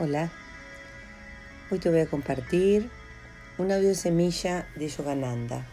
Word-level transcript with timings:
Hola, 0.00 0.28
hoy 1.70 1.78
te 1.78 1.88
voy 1.88 2.00
a 2.00 2.06
compartir 2.06 2.90
una 3.58 3.76
audio 3.76 3.94
semilla 3.94 4.66
de 4.74 4.88
Yogananda 4.88 5.64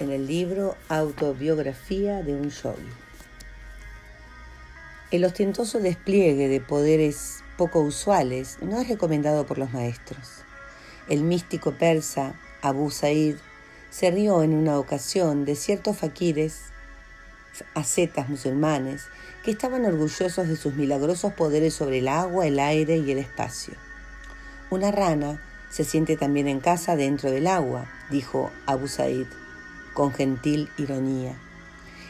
en 0.00 0.10
el 0.10 0.26
libro 0.26 0.74
Autobiografía 0.88 2.24
de 2.24 2.34
un 2.34 2.50
yogi. 2.50 2.88
El 5.12 5.24
ostentoso 5.24 5.78
despliegue 5.78 6.48
de 6.48 6.60
poderes 6.60 7.44
poco 7.56 7.78
usuales 7.78 8.58
no 8.60 8.80
es 8.80 8.88
recomendado 8.88 9.46
por 9.46 9.58
los 9.58 9.72
maestros. 9.72 10.42
El 11.08 11.22
místico 11.22 11.74
persa 11.78 12.34
Abu 12.60 12.90
Said 12.90 13.36
se 13.88 14.10
rió 14.10 14.42
en 14.42 14.52
una 14.52 14.80
ocasión 14.80 15.44
de 15.44 15.54
ciertos 15.54 15.98
faquires, 15.98 16.72
ascetas 17.74 18.28
musulmanes, 18.28 19.06
que 19.44 19.50
estaban 19.50 19.84
orgullosos 19.84 20.48
de 20.48 20.56
sus 20.56 20.74
milagrosos 20.74 21.34
poderes 21.34 21.74
sobre 21.74 21.98
el 21.98 22.08
agua, 22.08 22.46
el 22.46 22.58
aire 22.58 22.96
y 22.96 23.10
el 23.10 23.18
espacio. 23.18 23.74
Una 24.70 24.90
rana 24.90 25.40
se 25.70 25.84
siente 25.84 26.16
también 26.16 26.48
en 26.48 26.60
casa 26.60 26.96
dentro 26.96 27.30
del 27.30 27.46
agua, 27.46 27.90
dijo 28.10 28.50
Abu 28.66 28.88
Said, 28.88 29.26
con 29.92 30.12
gentil 30.12 30.70
ironía. 30.78 31.36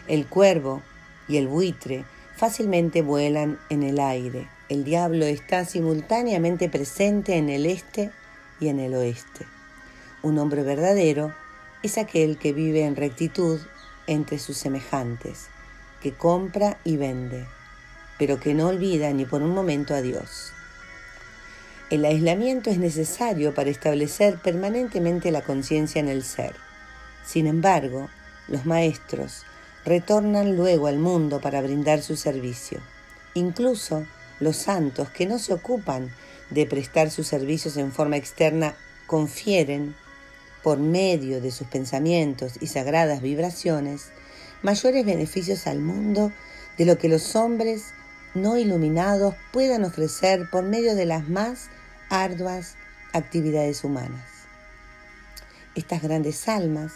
El 0.07 0.27
cuervo 0.27 0.83
y 1.29 1.39
el 1.39 1.49
buitre 1.49 2.05
fácilmente 2.37 3.03
vuelan 3.03 3.59
en 3.71 3.83
el 3.83 4.01
aire. 4.01 4.49
El 4.69 4.85
diablo 4.85 5.25
está 5.25 5.65
simultáneamente 5.65 6.69
presente 6.69 7.37
en 7.37 7.49
el 7.49 7.67
este 7.67 8.11
y 8.61 8.69
en 8.69 8.81
el 8.81 8.95
oeste. 8.95 9.47
Un 10.23 10.39
hombre 10.39 10.63
verdadero 10.63 11.35
es 11.83 11.99
aquel 11.99 12.39
que 12.39 12.53
vive 12.53 12.85
en 12.85 12.97
rectitud 12.97 13.61
entre 14.07 14.39
sus 14.39 14.57
semejantes 14.57 15.49
que 16.03 16.13
compra 16.13 16.77
y 16.85 16.99
vende, 16.99 17.47
pero 18.19 18.39
que 18.39 18.53
no 18.53 18.69
olvida 18.69 19.11
ni 19.13 19.25
por 19.25 19.43
un 19.43 19.51
momento 19.51 19.95
a 19.95 20.03
Dios. 20.03 20.53
El 21.91 22.05
aislamiento 22.05 22.71
es 22.71 22.79
necesario 22.79 23.55
para 23.55 23.71
establecer 23.71 24.39
permanentemente 24.39 25.31
la 25.31 25.43
conciencia 25.43 26.01
en 26.01 26.09
el 26.09 26.23
ser. 26.23 26.55
Sin 27.25 27.47
embargo, 27.47 28.11
los 28.49 28.67
maestros 28.67 29.45
retornan 29.85 30.57
luego 30.57 30.89
al 30.89 30.99
mundo 30.99 31.41
para 31.41 31.63
brindar 31.63 32.03
su 32.03 32.17
servicio. 32.17 32.81
Incluso 33.35 34.05
los 34.41 34.57
santos 34.57 35.09
que 35.11 35.27
no 35.27 35.39
se 35.39 35.55
ocupan 35.55 36.11
de 36.51 36.67
prestar 36.67 37.11
sus 37.11 37.27
servicios 37.27 37.77
en 37.77 37.93
forma 37.93 38.17
externa 38.17 38.75
confieren, 39.07 39.95
por 40.65 40.79
medio 40.79 41.43
de 41.43 41.51
sus 41.51 41.67
pensamientos 41.67 42.55
y 42.59 42.69
sagradas 42.69 43.21
vibraciones, 43.21 44.09
mayores 44.63 45.05
beneficios 45.05 45.67
al 45.67 45.79
mundo 45.79 46.33
de 46.79 46.87
lo 46.87 46.97
que 46.97 47.11
los 47.11 47.37
hombres 47.37 47.93
no 48.33 48.57
iluminados 48.57 49.35
puedan 49.53 49.85
ofrecer 49.85 50.49
por 50.51 50.65
medio 50.65 50.95
de 50.95 51.05
las 51.05 51.29
más 51.29 51.69
arduas 52.09 52.77
actividades 53.13 53.85
humanas. 53.85 54.25
Estas 55.75 56.03
grandes 56.03 56.49
almas, 56.49 56.93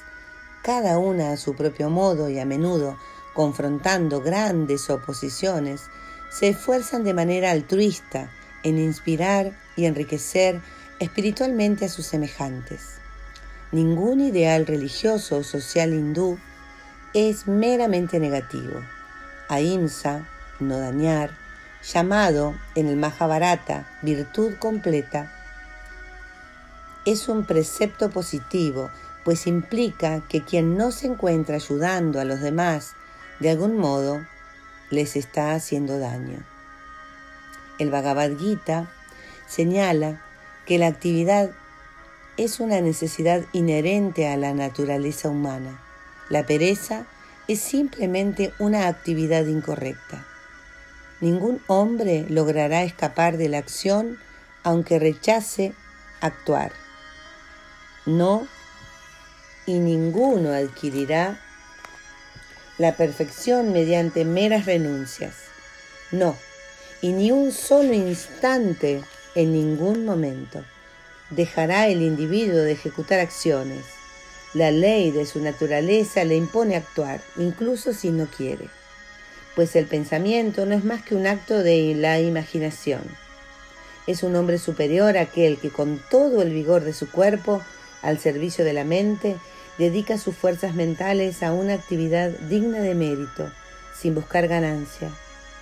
cada 0.63 0.99
una 0.99 1.33
a 1.33 1.37
su 1.37 1.55
propio 1.55 1.91
modo 1.91 2.31
y 2.31 2.39
a 2.39 2.47
menudo 2.47 2.97
confrontando 3.35 4.23
grandes 4.23 4.89
oposiciones, 4.89 5.83
se 6.31 6.49
esfuerzan 6.49 7.05
de 7.05 7.13
manera 7.13 7.51
altruista 7.51 8.31
en 8.63 8.79
inspirar 8.79 9.53
y 9.77 9.85
enriquecer 9.85 10.63
espiritualmente 11.01 11.85
a 11.85 11.89
sus 11.91 12.07
semejantes. 12.07 12.99
Ningún 13.71 14.21
ideal 14.21 14.67
religioso 14.67 15.39
o 15.39 15.43
social 15.43 15.93
hindú 15.93 16.39
es 17.13 17.47
meramente 17.47 18.19
negativo. 18.19 18.81
Ahimsa, 19.49 20.27
no 20.61 20.79
dañar, 20.79 21.31
llamado 21.83 22.55
en 22.75 22.89
el 22.89 22.97
Mahabharata 22.97 23.87
virtud 24.03 24.55
completa, 24.59 25.33
es 27.05 27.29
un 27.29 27.45
precepto 27.45 28.11
positivo, 28.11 28.91
pues 29.25 29.47
implica 29.47 30.23
que 30.29 30.45
quien 30.45 30.77
no 30.77 30.91
se 30.91 31.07
encuentra 31.07 31.57
ayudando 31.57 32.21
a 32.21 32.25
los 32.25 32.41
demás 32.41 32.95
de 33.41 33.51
algún 33.51 33.79
modo, 33.79 34.27
les 34.91 35.17
está 35.17 35.53
haciendo 35.53 35.99
daño. 35.99 36.43
El 37.79 37.91
Bhagavad 37.91 38.37
Gita 38.37 38.91
señala 39.47 40.21
que 40.67 40.79
la 40.79 40.89
actividad 40.89 41.51
es 42.39 42.61
una 42.61 42.81
necesidad 42.81 43.43
inherente 43.53 44.29
a 44.29 44.37
la 44.37 44.55
naturaleza 44.55 45.29
humana 45.29 45.83
la 46.29 46.45
pereza 46.45 47.07
es 47.47 47.61
simplemente 47.61 48.53
una 48.59 48.89
actividad 48.89 49.47
incorrecta. 49.47 50.27
Ningún 51.21 51.63
hombre 51.67 52.27
logrará 52.29 52.83
escapar 52.83 53.39
de 53.39 53.49
la 53.49 53.59
acción 53.59 54.19
aunque 54.63 54.99
rechace 54.99 55.73
actuar. 56.21 56.73
No, 58.05 58.47
y 59.65 59.79
ninguno 59.79 60.53
adquirirá 60.53 61.41
la 62.77 62.95
perfección 62.97 63.73
mediante 63.73 64.25
meras 64.25 64.67
renuncias. 64.67 65.35
No, 66.13 66.37
y 67.01 67.13
ni 67.13 67.31
un 67.31 67.53
solo 67.53 67.95
instante 67.95 69.03
en 69.35 69.53
ningún 69.53 70.05
momento 70.05 70.63
dejará 71.31 71.89
el 71.89 72.03
individuo 72.03 72.59
de 72.59 72.73
ejecutar 72.73 73.21
acciones 73.21 73.85
la 74.55 74.71
ley 74.71 75.11
de 75.11 75.27
su 75.27 75.41
naturaleza 75.41 76.25
le 76.25 76.35
impone 76.35 76.75
actuar, 76.75 77.21
incluso 77.37 77.93
si 77.93 78.11
no 78.11 78.27
quiere, 78.27 78.69
pues 79.55 79.77
el 79.77 79.85
pensamiento 79.85 80.65
no 80.65 80.75
es 80.75 80.85
más 80.85 81.03
que 81.03 81.15
un 81.15 81.27
acto 81.27 81.63
de 81.63 81.95
la 81.95 82.19
imaginación. 82.21 83.03
Es 84.07 84.23
un 84.23 84.35
hombre 84.37 84.59
superior 84.59 85.19
aquel 85.19 85.59
que 85.59 85.69
con 85.69 86.03
todo 86.11 86.41
el 86.41 86.51
vigor 86.55 86.83
de 86.83 86.95
su 86.95 87.11
cuerpo, 87.11 87.61
al 88.01 88.19
servicio 88.19 88.65
de 88.65 88.73
la 88.73 88.85
mente, 88.85 89.37
dedica 89.77 90.17
sus 90.17 90.35
fuerzas 90.35 90.75
mentales 90.75 91.43
a 91.43 91.53
una 91.53 91.75
actividad 91.75 92.31
digna 92.31 92.81
de 92.81 92.95
mérito, 92.95 93.53
sin 93.95 94.15
buscar 94.15 94.49
ganancia. 94.49 95.11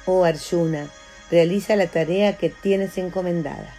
Oh 0.05 0.25
Arjuna, 0.25 0.87
realiza 1.29 1.75
la 1.75 1.89
tarea 1.89 2.37
que 2.37 2.51
tienes 2.51 2.97
encomendada. 2.99 3.75